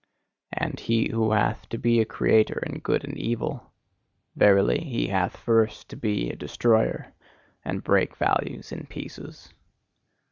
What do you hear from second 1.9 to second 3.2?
a creator in good and